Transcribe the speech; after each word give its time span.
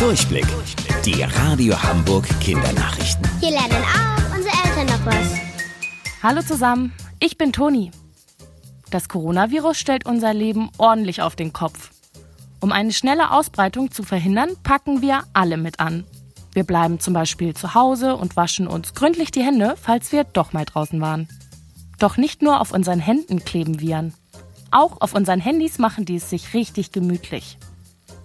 Durchblick. 0.00 0.46
Die 1.04 1.22
Radio 1.22 1.74
Hamburg 1.82 2.26
Kindernachrichten. 2.40 3.28
Hier 3.38 3.50
lernen 3.50 3.84
auch 3.84 4.34
unsere 4.34 4.54
Eltern 4.64 4.86
noch 4.86 5.04
was. 5.04 5.34
Hallo 6.22 6.40
zusammen, 6.40 6.94
ich 7.18 7.36
bin 7.36 7.52
Toni. 7.52 7.90
Das 8.90 9.10
Coronavirus 9.10 9.76
stellt 9.76 10.06
unser 10.06 10.32
Leben 10.32 10.70
ordentlich 10.78 11.20
auf 11.20 11.36
den 11.36 11.52
Kopf. 11.52 11.90
Um 12.60 12.72
eine 12.72 12.94
schnelle 12.94 13.30
Ausbreitung 13.30 13.90
zu 13.90 14.02
verhindern, 14.02 14.56
packen 14.62 15.02
wir 15.02 15.24
alle 15.34 15.58
mit 15.58 15.80
an. 15.80 16.04
Wir 16.54 16.64
bleiben 16.64 16.98
zum 16.98 17.12
Beispiel 17.12 17.52
zu 17.52 17.74
Hause 17.74 18.16
und 18.16 18.36
waschen 18.36 18.68
uns 18.68 18.94
gründlich 18.94 19.32
die 19.32 19.44
Hände, 19.44 19.74
falls 19.78 20.12
wir 20.12 20.24
doch 20.24 20.54
mal 20.54 20.64
draußen 20.64 20.98
waren. 21.02 21.28
Doch 21.98 22.16
nicht 22.16 22.40
nur 22.40 22.62
auf 22.62 22.72
unseren 22.72 23.00
Händen 23.00 23.44
kleben 23.44 23.80
Viren. 23.80 24.14
Auch 24.70 25.02
auf 25.02 25.14
unseren 25.14 25.40
Handys 25.40 25.78
machen 25.78 26.06
die 26.06 26.16
es 26.16 26.30
sich 26.30 26.54
richtig 26.54 26.90
gemütlich. 26.90 27.58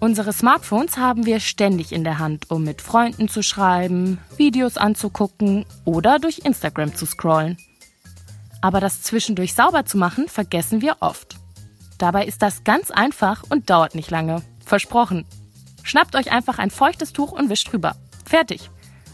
Unsere 0.06 0.32
Smartphones 0.32 0.98
haben 0.98 1.26
wir 1.26 1.40
ständig 1.40 1.90
in 1.90 2.04
der 2.04 2.20
Hand, 2.20 2.48
um 2.52 2.62
mit 2.62 2.80
Freunden 2.80 3.26
zu 3.26 3.42
schreiben, 3.42 4.18
Videos 4.36 4.76
anzugucken 4.76 5.66
oder 5.84 6.20
durch 6.20 6.42
Instagram 6.44 6.94
zu 6.94 7.06
scrollen. 7.06 7.56
Aber 8.60 8.78
das 8.78 9.02
zwischendurch 9.02 9.54
sauber 9.54 9.84
zu 9.84 9.98
machen, 9.98 10.28
vergessen 10.28 10.80
wir 10.80 10.98
oft. 11.00 11.34
Dabei 11.98 12.24
ist 12.24 12.40
das 12.40 12.62
ganz 12.62 12.92
einfach 12.92 13.42
und 13.48 13.68
dauert 13.68 13.96
nicht 13.96 14.12
lange. 14.12 14.42
Versprochen. 14.64 15.24
Schnappt 15.82 16.14
euch 16.14 16.30
einfach 16.30 16.60
ein 16.60 16.70
feuchtes 16.70 17.12
Tuch 17.12 17.32
und 17.32 17.50
wischt 17.50 17.72
drüber. 17.72 17.96
Fertig. 18.24 18.70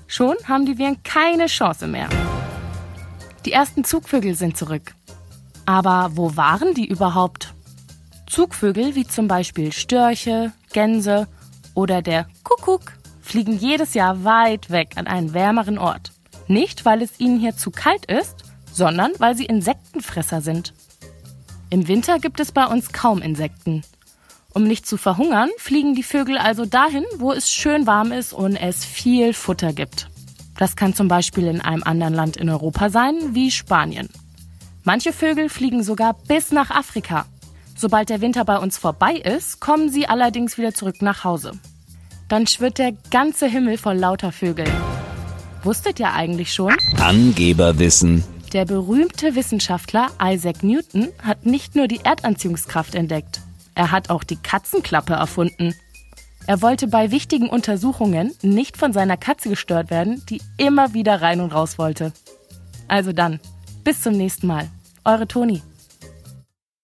Schon 0.06 0.37
haben 0.47 0.67
die 0.67 0.77
Viren 0.77 1.03
keine 1.05 1.47
Chance 1.47 1.87
mehr. 1.87 2.11
Die 3.47 3.53
ersten 3.53 3.84
Zugvögel 3.84 4.34
sind 4.34 4.59
zurück. 4.59 4.93
Aber 5.65 6.11
wo 6.17 6.37
waren 6.37 6.75
die 6.75 6.87
überhaupt? 6.87 7.55
Zugvögel 8.33 8.95
wie 8.95 9.07
zum 9.07 9.29
Beispiel 9.29 9.73
Störche, 9.73 10.53
Gänse 10.73 11.29
oder 11.75 12.01
der 12.01 12.27
Kuckuck 12.45 12.95
fliegen 13.21 13.59
jedes 13.59 13.93
Jahr 13.93 14.25
weit 14.25 14.71
weg 14.71 14.93
an 14.97 15.07
einen 15.07 15.35
wärmeren 15.35 15.77
Ort. 15.77 16.12
Nicht, 16.48 16.87
weil 16.87 17.03
es 17.03 17.21
ihnen 17.21 17.39
hier 17.39 17.59
zu 17.59 17.71
kalt 17.71 18.06
ist, 18.06 18.37
sondern 18.73 19.12
weil 19.19 19.37
sie 19.37 19.45
Insektenfresser 19.45 20.41
sind. 20.41 20.73
Im 21.69 21.89
Winter 21.89 22.19
gibt 22.21 22.41
es 22.41 22.53
bei 22.53 22.65
uns 22.65 22.95
kaum 22.95 23.21
Insekten. 23.21 23.83
Um 24.55 24.65
nicht 24.65 24.87
zu 24.87 24.97
verhungern, 24.97 25.51
fliegen 25.59 25.95
die 25.95 26.03
Vögel 26.03 26.39
also 26.39 26.65
dahin, 26.65 27.05
wo 27.19 27.33
es 27.33 27.51
schön 27.51 27.87
warm 27.87 28.12
ist 28.12 28.33
und 28.33 28.56
es 28.56 28.83
viel 28.83 29.34
Futter 29.34 29.75
gibt. 29.75 30.09
Das 30.56 30.75
kann 30.75 30.95
zum 30.95 31.06
Beispiel 31.06 31.49
in 31.49 31.61
einem 31.61 31.83
anderen 31.83 32.15
Land 32.15 32.39
in 32.39 32.49
Europa 32.49 32.89
sein, 32.89 33.34
wie 33.34 33.51
Spanien. 33.51 34.09
Manche 34.84 35.12
Vögel 35.12 35.51
fliegen 35.51 35.83
sogar 35.83 36.15
bis 36.15 36.51
nach 36.51 36.71
Afrika. 36.71 37.27
Sobald 37.77 38.11
der 38.11 38.20
Winter 38.20 38.45
bei 38.45 38.59
uns 38.59 38.78
vorbei 38.78 39.15
ist, 39.15 39.61
kommen 39.61 39.91
sie 39.91 40.06
allerdings 40.06 40.59
wieder 40.59 40.75
zurück 40.75 41.03
nach 41.03 41.25
Hause. 41.25 41.53
Dann 42.28 42.47
schwirrt 42.47 42.78
der 42.78 42.92
ganze 43.11 43.47
Himmel 43.47 43.78
voll 43.78 43.97
lauter 43.97 44.33
Vögel. 44.33 44.67
Wusstet 45.62 46.00
ihr 46.00 46.12
eigentlich 46.12 46.53
schon? 46.53 46.75
Angeberwissen. 46.98 48.25
Der 48.53 48.65
berühmte 48.65 49.34
Wissenschaftler 49.34 50.09
Isaac 50.23 50.62
Newton 50.62 51.09
hat 51.23 51.47
nicht 51.47 51.75
nur 51.75 51.89
die 51.89 52.00
Erdanziehungskraft 52.05 52.95
entdeckt, 52.95 53.41
er 53.75 53.91
hat 53.91 54.11
auch 54.11 54.25
die 54.25 54.37
Katzenklappe 54.37 55.15
erfunden. 55.15 55.75
Er 56.47 56.61
wollte 56.61 56.89
bei 56.89 57.11
wichtigen 57.11 57.48
Untersuchungen 57.48 58.33
nicht 58.43 58.77
von 58.77 58.93
seiner 58.93 59.17
Katze 59.17 59.48
gestört 59.48 59.91
werden, 59.91 60.23
die 60.28 60.43
immer 60.56 60.93
wieder 60.93 61.23
rein 61.23 61.41
und 61.41 61.55
raus 61.55 61.78
wollte. 61.78 62.12
Also 62.89 63.12
dann, 63.12 63.41
bis 63.84 64.03
zum 64.03 64.15
nächsten 64.15 64.47
Mal. 64.47 64.69
Eure 65.05 65.27
Toni. 65.27 65.62